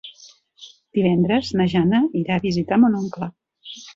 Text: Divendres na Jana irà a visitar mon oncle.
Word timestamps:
Divendres 0.99 1.51
na 1.59 1.67
Jana 1.75 2.01
irà 2.21 2.39
a 2.41 2.43
visitar 2.47 2.81
mon 2.87 2.99
oncle. 3.05 3.31